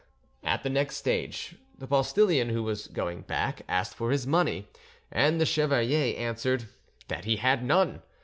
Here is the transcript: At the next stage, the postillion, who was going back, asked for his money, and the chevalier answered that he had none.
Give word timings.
At 0.43 0.63
the 0.63 0.69
next 0.71 0.97
stage, 0.97 1.57
the 1.77 1.85
postillion, 1.85 2.49
who 2.49 2.63
was 2.63 2.87
going 2.87 3.21
back, 3.21 3.61
asked 3.69 3.93
for 3.93 4.09
his 4.09 4.25
money, 4.25 4.67
and 5.11 5.39
the 5.39 5.45
chevalier 5.45 6.17
answered 6.17 6.67
that 7.07 7.25
he 7.25 7.35
had 7.35 7.63
none. 7.63 8.01